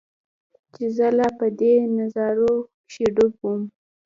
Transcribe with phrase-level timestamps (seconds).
[0.73, 2.53] چې زۀ لا پۀ دې نظارو
[2.87, 3.61] کښې ډوب ووم